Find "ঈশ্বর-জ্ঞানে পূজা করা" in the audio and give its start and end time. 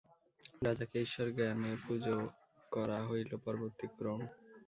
1.01-2.99